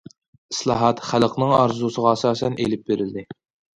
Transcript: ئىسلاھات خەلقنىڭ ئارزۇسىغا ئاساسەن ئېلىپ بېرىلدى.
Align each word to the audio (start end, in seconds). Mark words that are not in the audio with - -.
ئىسلاھات 0.53 1.03
خەلقنىڭ 1.09 1.53
ئارزۇسىغا 1.57 2.15
ئاساسەن 2.17 2.57
ئېلىپ 2.65 2.89
بېرىلدى. 2.91 3.29